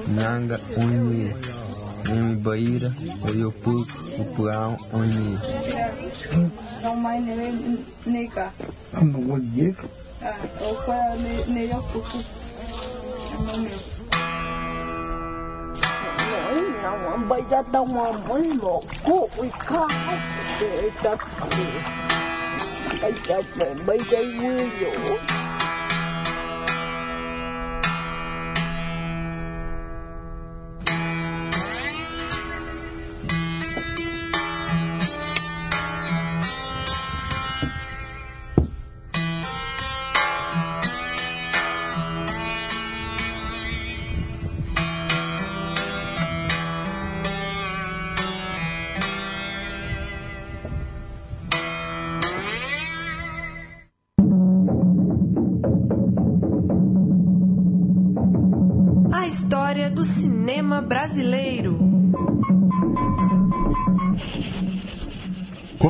[0.08, 1.34] Nhanga Unye.
[2.10, 2.92] Nemi Baíra.
[3.28, 3.88] Oiopuco.
[4.20, 5.38] Upuão Unye.
[6.84, 7.24] Não mais
[8.06, 8.52] nega.
[8.94, 9.76] Não vou dizer.
[10.22, 12.24] Ah, eu fui nele ao pouco.
[13.46, 14.02] Não meu.
[16.84, 19.88] não bây ra đông mà mới một cô ui khó
[20.60, 20.90] để
[23.04, 25.51] i got my my voy de huevo.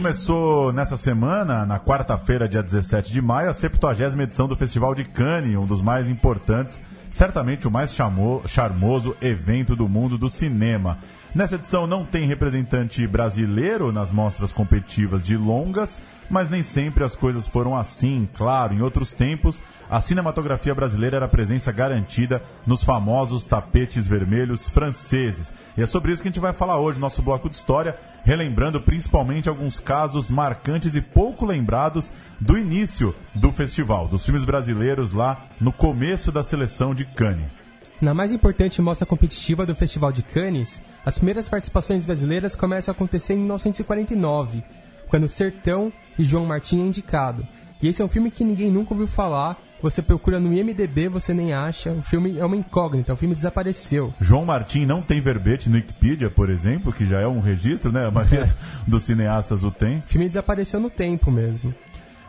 [0.01, 5.03] Começou nessa semana, na quarta-feira, dia 17 de maio, a 70 edição do Festival de
[5.03, 10.97] Cannes, um dos mais importantes, certamente o mais chamo- charmoso evento do mundo do cinema.
[11.33, 15.97] Nessa edição não tem representante brasileiro nas mostras competitivas de longas,
[16.29, 18.27] mas nem sempre as coisas foram assim.
[18.33, 25.53] Claro, em outros tempos, a cinematografia brasileira era presença garantida nos famosos tapetes vermelhos franceses.
[25.77, 27.95] E é sobre isso que a gente vai falar hoje, no nosso bloco de história,
[28.25, 35.13] relembrando principalmente alguns casos marcantes e pouco lembrados do início do festival, dos filmes brasileiros
[35.13, 37.60] lá no começo da seleção de Cannes.
[38.01, 42.95] Na mais importante mostra competitiva do Festival de Cannes, as primeiras participações brasileiras começam a
[42.95, 44.63] acontecer em 1949,
[45.07, 47.47] quando Sertão e João Martim é indicado.
[47.79, 51.31] E esse é um filme que ninguém nunca ouviu falar, você procura no IMDB, você
[51.31, 54.11] nem acha, o filme é uma incógnita, o filme desapareceu.
[54.19, 58.07] João Martim não tem verbete no Wikipedia, por exemplo, que já é um registro, né?
[58.07, 58.49] A maioria
[58.87, 59.99] dos cineastas o tem.
[59.99, 61.71] O filme desapareceu no tempo mesmo.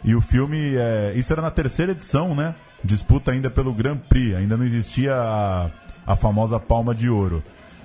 [0.04, 2.54] E o filme, é, isso era na terceira edição, né?
[2.84, 5.70] Disputa ainda pelo Grand Prix, ainda não existia a,
[6.06, 7.42] a famosa Palma de Ouro.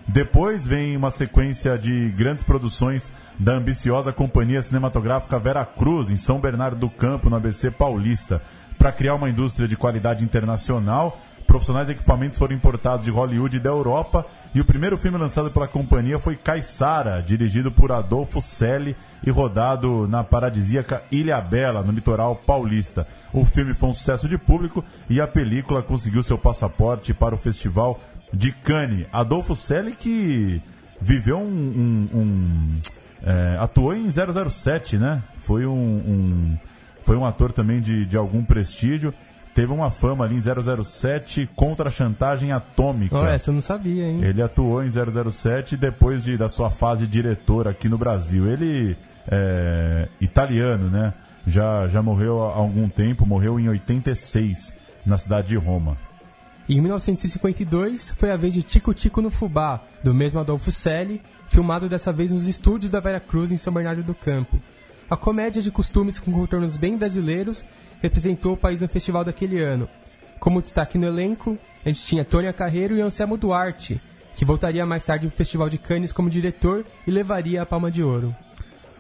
[0.07, 6.39] Depois vem uma sequência de grandes produções da ambiciosa Companhia Cinematográfica Vera Cruz, em São
[6.39, 8.41] Bernardo do Campo, no ABC Paulista.
[8.77, 13.59] Para criar uma indústria de qualidade internacional, profissionais e equipamentos foram importados de Hollywood e
[13.59, 18.95] da Europa, e o primeiro filme lançado pela companhia foi Caissara, dirigido por Adolfo Celli
[19.25, 23.07] e rodado na paradisíaca Ilha Bela, no litoral paulista.
[23.33, 27.37] O filme foi um sucesso de público e a película conseguiu seu passaporte para o
[27.37, 27.99] Festival
[28.33, 29.07] de Cannes.
[29.11, 30.61] Adolfo Celli que
[31.01, 31.43] viveu um...
[32.13, 32.75] um- um,
[33.23, 35.23] é, atuou em 007, né?
[35.39, 35.71] Foi um...
[35.73, 36.57] um-
[37.03, 39.13] foi um ator também de, de algum prestígio.
[39.57, 43.17] Teve uma fama ali em 007 contra a chantagem atômica.
[43.17, 44.23] Oh, essa eu não sabia, hein?
[44.23, 48.47] Ele atuou em 007 depois de, da sua fase diretor aqui no Brasil.
[48.47, 48.95] Ele
[49.27, 51.11] é italiano, né?
[51.47, 55.97] Já, já morreu há algum tempo, morreu em 86, na cidade de Roma.
[56.69, 61.89] Em 1952 foi a vez de Tico Tico no Fubá, do mesmo Adolfo Celli, filmado
[61.89, 64.61] dessa vez nos estúdios da Vera Cruz em São Bernardo do Campo.
[65.09, 67.63] A comédia de costumes com contornos bem brasileiros
[68.01, 69.87] representou o país no festival daquele ano.
[70.37, 74.01] Como destaque no elenco, a gente tinha Tônia Carreiro e Anselmo Duarte,
[74.35, 77.89] que voltaria mais tarde para o Festival de Cannes como diretor e levaria a Palma
[77.89, 78.35] de Ouro.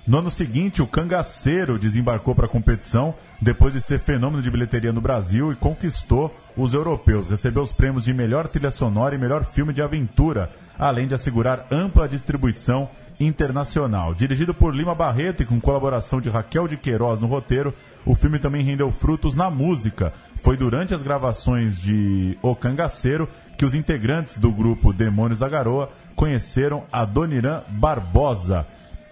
[0.07, 4.93] No ano seguinte, o Cangaceiro desembarcou para a competição depois de ser fenômeno de bilheteria
[4.93, 7.27] no Brasil e conquistou os europeus.
[7.27, 11.67] Recebeu os prêmios de melhor trilha sonora e melhor filme de aventura, além de assegurar
[11.69, 12.89] ampla distribuição
[13.19, 14.13] internacional.
[14.13, 17.73] Dirigido por Lima Barreto e com colaboração de Raquel de Queiroz no roteiro,
[18.05, 20.13] o filme também rendeu frutos na música.
[20.41, 23.27] Foi durante as gravações de O Cangaceiro
[23.57, 28.65] que os integrantes do grupo Demônios da Garoa conheceram a Doniran Barbosa.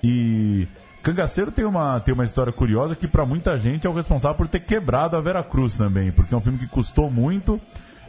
[0.04, 0.68] E
[1.02, 4.48] Cangaceiro tem uma, tem uma história curiosa que para muita gente é o responsável por
[4.48, 7.60] ter quebrado a Vera Cruz também, porque é um filme que custou muito.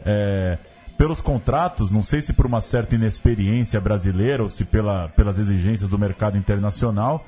[0.05, 0.57] É,
[0.97, 5.89] pelos contratos, não sei se por uma certa inexperiência brasileira ou se pela, pelas exigências
[5.89, 7.23] do mercado internacional,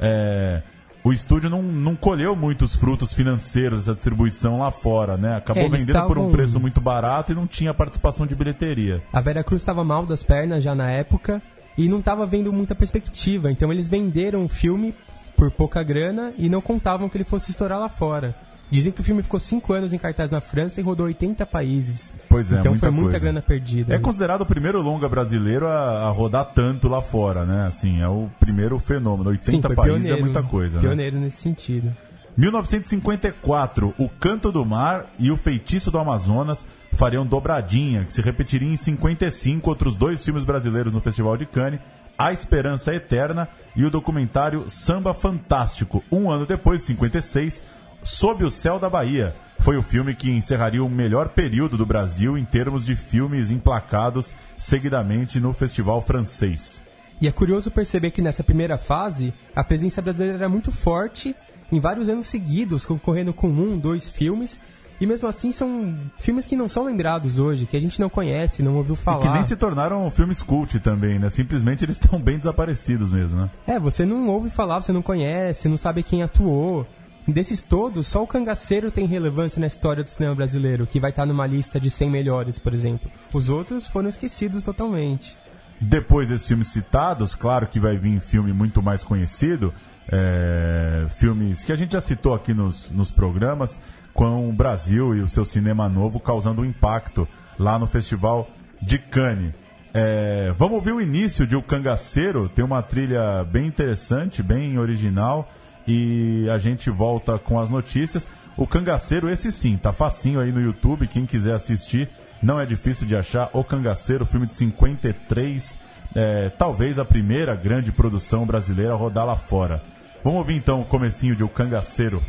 [0.00, 0.62] é,
[1.02, 5.36] o estúdio não, não colheu muitos frutos financeiros dessa distribuição lá fora, né?
[5.36, 9.02] Acabou É, vendendo por um estavam- preço muito barato e não tinha participação de bilheteria.
[9.12, 11.40] A Vera Cruz estava mal das pernas já na época
[11.76, 13.50] e não estava vendo muita perspectiva.
[13.50, 14.94] Então eles venderam o filme
[15.36, 18.34] por pouca grana e não contavam que ele fosse estourar lá fora.
[18.70, 22.12] Dizem que o filme ficou cinco anos em cartaz na França e rodou 80 países.
[22.28, 23.18] Pois é, então muita foi muita coisa.
[23.24, 23.94] grana perdida.
[23.94, 27.66] É considerado o primeiro longa brasileiro a, a rodar tanto lá fora, né?
[27.66, 29.30] Assim, é o primeiro fenômeno.
[29.30, 30.80] 80 Sim, foi países pioneiro, é muita coisa, né?
[30.80, 31.94] Pioneiro nesse sentido.
[32.36, 38.68] 1954, O Canto do Mar e O Feitiço do Amazonas fariam dobradinha, que se repetiria
[38.68, 41.80] em 55 outros dois filmes brasileiros no Festival de Cannes,
[42.18, 46.02] A Esperança Eterna e o documentário Samba Fantástico.
[46.10, 47.62] Um ano depois, 56,
[48.04, 49.34] Sob o Céu da Bahia.
[49.60, 54.30] Foi o filme que encerraria o melhor período do Brasil em termos de filmes emplacados
[54.58, 56.82] seguidamente no festival francês.
[57.18, 61.34] E é curioso perceber que nessa primeira fase, a presença brasileira era muito forte,
[61.72, 64.60] em vários anos seguidos, concorrendo com um, dois filmes.
[65.00, 68.62] E mesmo assim são filmes que não são lembrados hoje, que a gente não conhece,
[68.62, 69.20] não ouviu falar.
[69.20, 71.30] E que nem se tornaram filmes cult também, né?
[71.30, 73.50] Simplesmente eles estão bem desaparecidos mesmo, né?
[73.66, 76.86] É, você não ouve falar, você não conhece, não sabe quem atuou.
[77.26, 81.24] Desses todos, só o Cangaceiro tem relevância na história do cinema brasileiro, que vai estar
[81.24, 83.10] numa lista de 100 melhores, por exemplo.
[83.32, 85.34] Os outros foram esquecidos totalmente.
[85.80, 89.72] Depois desses filmes citados, claro que vai vir filme muito mais conhecido,
[90.08, 93.80] é, filmes que a gente já citou aqui nos, nos programas,
[94.12, 97.26] com o Brasil e o seu cinema novo causando um impacto
[97.58, 98.48] lá no Festival
[98.80, 99.52] de Cannes.
[99.92, 105.50] É, vamos ouvir o início de O Cangaceiro, tem uma trilha bem interessante, bem original,
[105.86, 108.28] e a gente volta com as notícias.
[108.56, 112.08] O Cangaceiro, esse sim, tá facinho aí no YouTube, quem quiser assistir,
[112.42, 113.50] não é difícil de achar.
[113.52, 115.78] O Cangaceiro, filme de 53,
[116.14, 119.82] é, talvez a primeira grande produção brasileira a rodar lá fora.
[120.22, 122.22] Vamos ouvir então o comecinho de O Cangaceiro.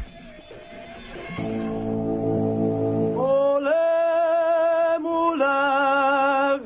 [3.15, 6.59] Olé, mulher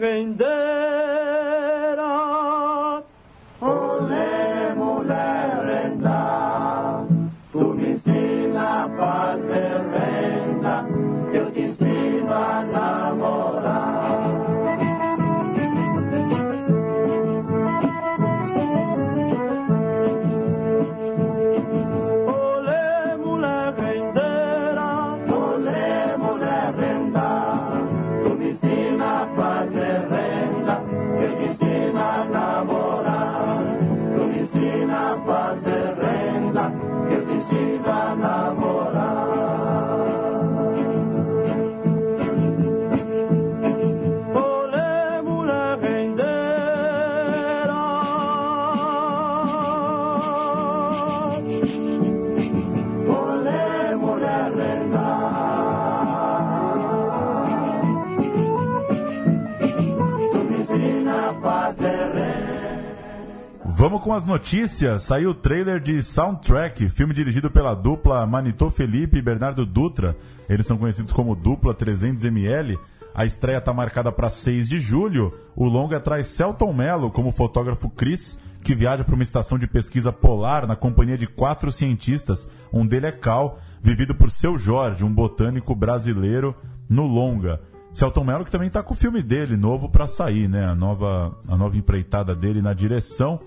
[63.90, 65.02] Vamos com as notícias.
[65.02, 70.16] Saiu o trailer de Soundtrack, filme dirigido pela dupla Manitô Felipe e Bernardo Dutra.
[70.48, 72.78] Eles são conhecidos como Dupla 300ml.
[73.16, 75.34] A estreia está marcada para 6 de julho.
[75.56, 80.14] O longa traz Celton Mello como fotógrafo Chris, que viaja para uma estação de pesquisa
[80.14, 82.48] polar na companhia de quatro cientistas.
[82.72, 86.56] Um dele é Cal, vivido por seu Jorge, um botânico brasileiro
[86.88, 87.60] no longa.
[87.92, 90.64] Celton Mello que também está com o filme dele novo para sair, né?
[90.64, 93.40] A nova, a nova empreitada dele na direção.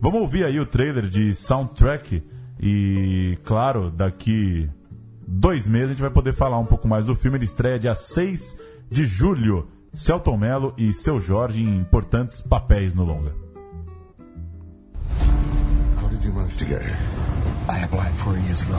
[0.00, 2.22] Vamos ouvir aí o trailer de Soundtrack
[2.58, 4.68] e, claro, daqui
[5.28, 7.36] dois meses a gente vai poder falar um pouco mais do filme.
[7.36, 8.56] Ele estreia dia 6
[8.90, 9.68] de julho.
[9.92, 13.34] Celton Mello e seu Jorge em importantes papéis no longa.
[16.00, 16.98] How did you manage to get here?
[17.68, 18.78] I applied four years ago.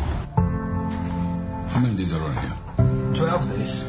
[1.73, 3.13] How many days are on here?
[3.13, 3.83] Twelve days.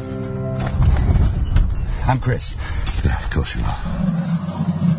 [2.08, 2.56] I'm Chris.
[3.04, 4.91] Yeah, of course you are.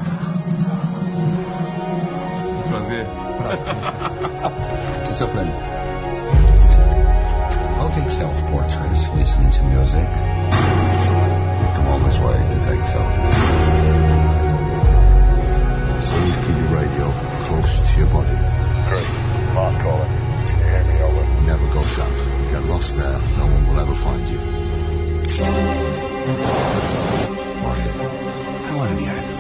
[5.03, 5.47] What's up, Len?
[7.77, 10.07] I'll take self-portraits, listening to music.
[11.75, 13.35] Come on this way to take selfies.
[16.07, 17.11] So you keep your radio
[17.47, 18.37] close to your body.
[18.87, 19.11] Great.
[19.53, 20.07] Mark calling.
[20.47, 21.01] Can you hear me?
[21.01, 21.25] Over.
[21.43, 22.19] Never go south.
[22.49, 23.19] Get lost there.
[23.37, 24.39] No one will ever find you.
[27.59, 27.91] Right.
[28.71, 29.33] I want to be isolated.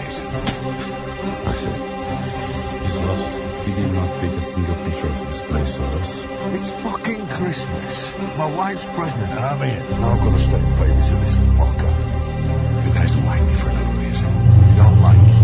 [4.23, 6.25] Take a single picture of this place or us.
[6.57, 8.13] It's fucking Christmas.
[8.37, 9.83] My wife's pregnant and I'm here.
[9.95, 11.93] And I'm gonna stay and babysit this fucker.
[12.85, 14.29] You guys don't like me for no reason.
[14.67, 15.42] You don't like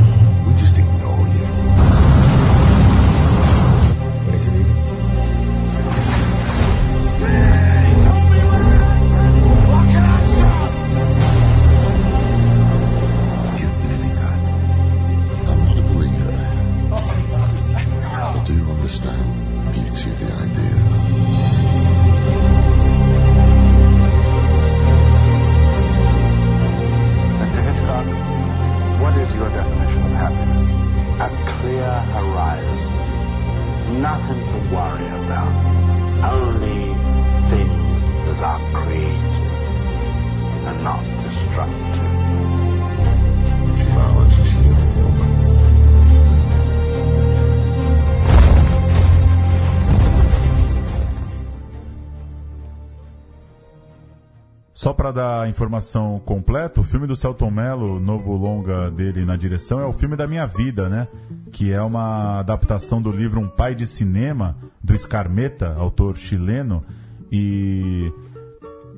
[55.00, 59.80] para dar a informação completa, o filme do Celton Mello, novo longa dele na direção,
[59.80, 61.08] é o filme da minha vida, né?
[61.54, 66.84] Que é uma adaptação do livro Um Pai de Cinema, do Scarmeta, autor chileno,
[67.32, 68.12] e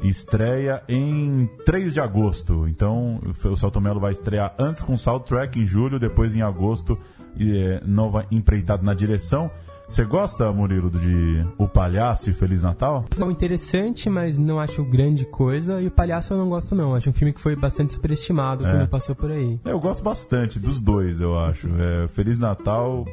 [0.02, 2.68] estreia em 3 de agosto.
[2.68, 6.98] Então, o Celton Mello vai estrear antes com Soundtrack em julho, depois em agosto,
[7.36, 9.52] e, é, nova empreitada na direção.
[9.92, 13.04] Você gosta, Murilo, de O Palhaço e Feliz Natal?
[13.18, 15.82] Não interessante, mas não acho grande coisa.
[15.82, 16.96] E o Palhaço eu não gosto, não.
[16.96, 18.72] Acho um filme que foi bastante superestimado É.
[18.72, 19.60] quando passou por aí.
[19.66, 21.68] Eu gosto bastante dos dois, eu acho.
[21.76, 23.06] É, Feliz Natal,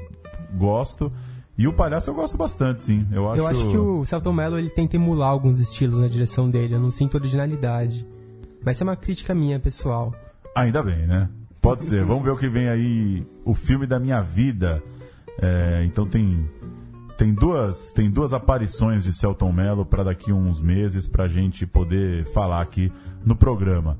[0.57, 1.13] gosto.
[1.59, 3.05] E o Palhaço eu gosto bastante, sim.
[3.11, 6.49] Eu acho, Eu acho que o Celton Mello ele tenta emular alguns estilos na direção
[6.49, 6.77] dele.
[6.77, 8.07] Eu não sinto originalidade.
[8.65, 10.15] Mas isso é uma crítica minha, pessoal.
[10.55, 11.29] Ainda bem, né?
[11.61, 12.05] Pode ser.
[12.05, 13.27] Vamos ver o que vem aí.
[13.45, 14.81] O filme da minha vida.
[15.41, 16.49] É, então tem
[17.17, 22.27] tem duas tem duas aparições de Celton Mello para daqui uns meses pra gente poder
[22.27, 22.93] falar aqui
[23.25, 23.99] no programa.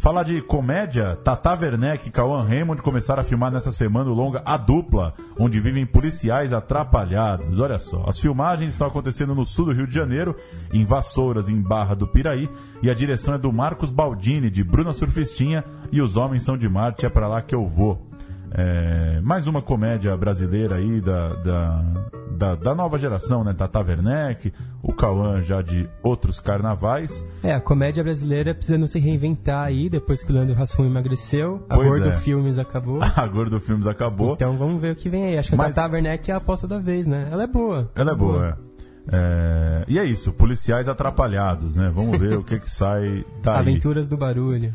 [0.00, 4.40] Falar de comédia, Tata Werneck e Cauã Raymond começaram a filmar nessa semana o longa
[4.46, 7.58] A Dupla, onde vivem policiais atrapalhados.
[7.58, 10.34] Olha só, as filmagens estão acontecendo no sul do Rio de Janeiro,
[10.72, 12.48] em Vassouras, em Barra do Piraí,
[12.80, 15.62] e a direção é do Marcos Baldini, de Bruna Surfistinha,
[15.92, 18.09] e Os Homens São de Marte, é pra lá que eu vou.
[18.52, 21.84] É, mais uma comédia brasileira aí da, da,
[22.36, 23.52] da, da nova geração, né?
[23.52, 27.24] Tata Werneck, o Cauã já de outros carnavais.
[27.44, 31.64] É, a comédia brasileira precisando se reinventar aí, depois que o Leandro Hassum emagreceu.
[31.68, 32.16] A Pois Gordo é.
[32.16, 32.98] Filmes acabou.
[33.16, 34.34] A Gordo Filmes acabou.
[34.34, 35.38] Então vamos ver o que vem aí.
[35.38, 37.28] Acho que Mas- a Tata Werneck é a aposta da vez, né?
[37.30, 37.90] Ela é boa.
[37.94, 38.70] Ela é boa, é.
[39.12, 41.90] É, E é isso, policiais atrapalhados, né?
[41.94, 43.58] Vamos ver o que que sai daí.
[43.58, 44.74] Aventuras do Barulho.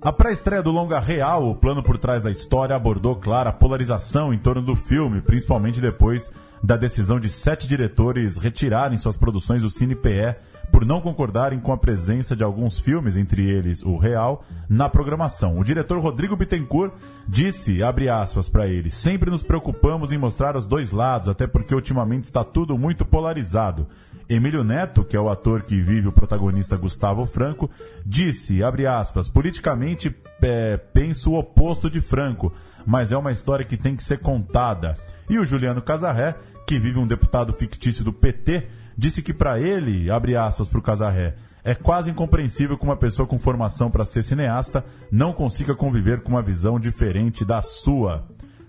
[0.00, 4.32] A pré-estreia do longa Real, o plano por trás da história, abordou, claro, a polarização
[4.32, 6.30] em torno do filme, principalmente depois
[6.62, 10.36] da decisão de sete diretores retirarem suas produções do Cine PE
[10.70, 15.58] por não concordarem com a presença de alguns filmes, entre eles o Real, na programação.
[15.58, 16.92] O diretor Rodrigo Bittencourt
[17.26, 21.74] disse, abre aspas para ele, sempre nos preocupamos em mostrar os dois lados, até porque
[21.74, 23.86] ultimamente está tudo muito polarizado.
[24.28, 27.70] Emílio Neto, que é o ator que vive o protagonista Gustavo Franco,
[28.04, 32.52] disse, abre aspas, politicamente é, penso o oposto de Franco,
[32.84, 34.96] mas é uma história que tem que ser contada.
[35.30, 36.34] E o Juliano Casarré,
[36.66, 38.66] que vive um deputado fictício do PT,
[38.98, 43.26] disse que para ele, abre aspas para o Casarré, é quase incompreensível que uma pessoa
[43.26, 48.24] com formação para ser cineasta não consiga conviver com uma visão diferente da sua.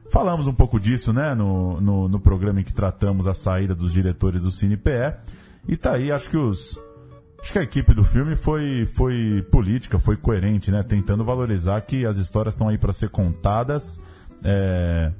[0.09, 3.91] Falamos um pouco disso, né, no, no, no programa em que tratamos a saída dos
[3.91, 5.13] diretores do Cine PE.
[5.67, 6.79] E tá aí, acho que os.
[7.39, 10.83] Acho que a equipe do filme foi, foi política, foi coerente, né?
[10.83, 14.01] Tentando valorizar que as histórias estão aí para ser contadas.
[14.43, 15.11] É,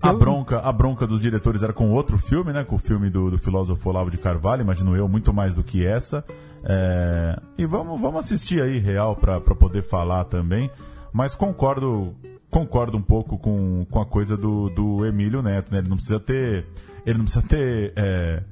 [0.00, 2.64] A bronca, a bronca dos diretores era com outro filme, né?
[2.64, 5.84] Com o filme do, do filósofo Olavo de Carvalho, imagino eu, muito mais do que
[5.84, 6.24] essa.
[6.64, 10.70] É, E vamos, vamos assistir aí, real, para poder falar também.
[11.12, 12.14] Mas concordo
[12.50, 15.78] concordo um pouco com, com a coisa do, do Emílio Neto, né?
[15.80, 16.66] Ele não precisa ter.
[17.04, 17.92] Ele não precisa ter.
[17.96, 18.42] é,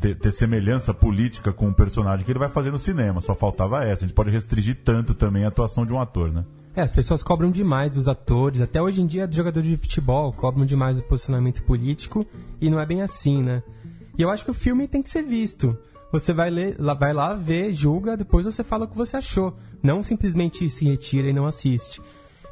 [0.00, 3.20] ter, ter semelhança política com o personagem que ele vai fazer no cinema.
[3.20, 4.04] Só faltava essa.
[4.04, 6.44] A gente pode restringir tanto também a atuação de um ator, né?
[6.74, 8.60] É, as pessoas cobram demais dos atores.
[8.60, 12.26] Até hoje em dia, dos jogadores de futebol cobram demais do posicionamento político.
[12.60, 13.62] E não é bem assim, né?
[14.18, 15.76] E eu acho que o filme tem que ser visto.
[16.12, 19.56] Você vai, ler, vai lá, vê, julga, depois você fala o que você achou.
[19.82, 22.00] Não simplesmente se retira e não assiste.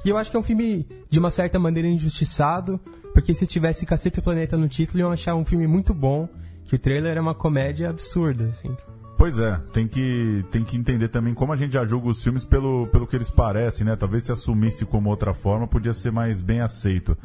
[0.05, 2.81] E eu acho que é um filme, de uma certa maneira, injustiçado.
[3.13, 6.29] Porque se tivesse Cacete Planeta no título, iam achar um filme muito bom.
[6.67, 8.75] Que o trailer é uma comédia absurda, assim.
[9.17, 12.45] Pois é, tem que, tem que entender também como a gente já julga os filmes
[12.45, 13.95] pelo, pelo que eles parecem, né?
[13.95, 17.17] Talvez se assumisse como outra forma, podia ser mais bem aceito.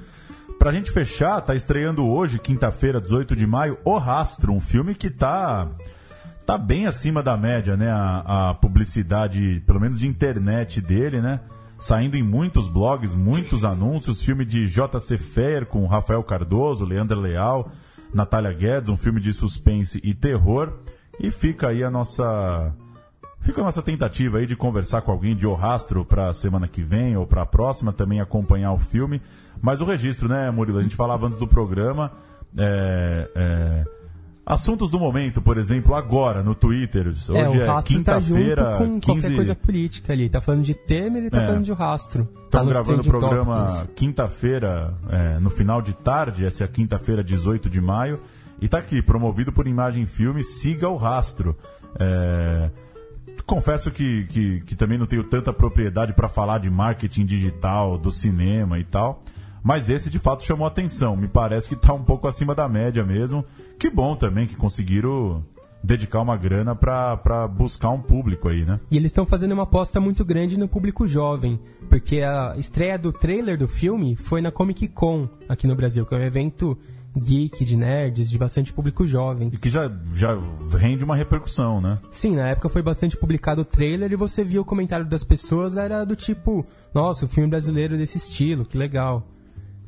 [0.59, 5.09] Pra gente fechar, tá estreando hoje, quinta-feira, 18 de maio, O Rastro, um filme que
[5.09, 5.67] tá,
[6.45, 7.89] tá bem acima da média, né?
[7.89, 11.39] A, a publicidade, pelo menos de internet dele, né?
[11.79, 15.17] Saindo em muitos blogs, muitos anúncios, filme de J.C.
[15.17, 17.71] Fair com Rafael Cardoso, Leandro Leal,
[18.13, 20.73] Natália Guedes, um filme de suspense e terror.
[21.19, 22.73] E fica aí a nossa.
[23.41, 26.81] Fica a nossa tentativa aí de conversar com alguém de O Rastro para semana que
[26.81, 29.21] vem ou para a próxima, também acompanhar o filme.
[29.61, 30.79] Mas o registro, né, Murilo?
[30.79, 32.11] A gente falava antes do programa.
[32.57, 33.85] É, é,
[34.49, 37.07] assuntos do momento, por exemplo, agora no Twitter.
[37.07, 38.63] Hoje é, o é rastro quinta-feira.
[38.63, 39.21] tá junto com 15...
[39.21, 40.27] qualquer coisa política ali.
[40.27, 41.45] Tá falando de Temer e tá É.
[41.45, 42.25] falando de rastro.
[42.25, 46.67] Tá Estamos nos gravando o programa quinta-feira, é, no final de tarde, essa é a
[46.67, 48.19] quinta-feira, 18 de maio.
[48.59, 51.55] E tá aqui, promovido por Imagem Filme, siga o rastro.
[51.97, 52.69] É,
[53.45, 58.11] Confesso que, que, que também não tenho tanta propriedade para falar de marketing digital, do
[58.11, 59.21] cinema e tal.
[59.63, 61.15] Mas esse de fato chamou atenção.
[61.15, 63.43] Me parece que tá um pouco acima da média mesmo.
[63.77, 65.43] Que bom também que conseguiram
[65.83, 68.79] dedicar uma grana para buscar um público aí, né?
[68.91, 73.13] E eles estão fazendo uma aposta muito grande no público jovem, porque a estreia do
[73.13, 76.77] trailer do filme foi na Comic Con aqui no Brasil, que é um evento
[77.17, 79.49] geek, de nerds, de bastante público jovem.
[79.51, 80.37] E que já, já
[80.77, 81.97] rende uma repercussão, né?
[82.11, 85.75] Sim, na época foi bastante publicado o trailer e você via o comentário das pessoas,
[85.75, 89.25] era do tipo, nossa, o filme brasileiro desse estilo, que legal.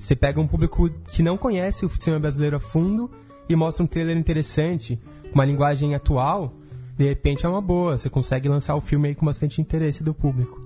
[0.01, 3.07] Você pega um público que não conhece o cinema brasileiro a fundo
[3.47, 4.99] e mostra um trailer interessante,
[5.29, 6.55] com uma linguagem atual,
[6.97, 10.11] de repente é uma boa, você consegue lançar o filme aí com bastante interesse do
[10.11, 10.59] público.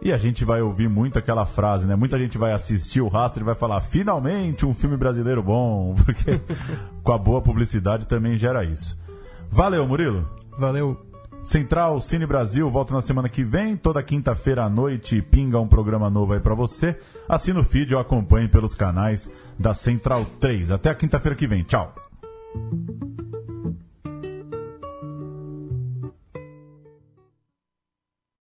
[0.00, 1.94] E a gente vai ouvir muito aquela frase, né?
[1.94, 6.40] Muita gente vai assistir o rastro e vai falar, finalmente um filme brasileiro bom, porque
[7.02, 8.98] com a boa publicidade também gera isso.
[9.50, 10.26] Valeu, Murilo.
[10.56, 11.09] Valeu.
[11.42, 16.10] Central Cine Brasil volta na semana que vem, toda quinta-feira à noite, pinga um programa
[16.10, 16.98] novo aí pra você.
[17.28, 20.70] Assina o feed ou acompanhe pelos canais da Central 3.
[20.70, 21.62] Até a quinta-feira que vem.
[21.62, 21.94] Tchau.